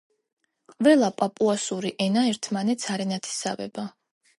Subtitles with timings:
[0.87, 3.91] ყველა პაპუასური ენა ერთმანეთს არ ენათესავება.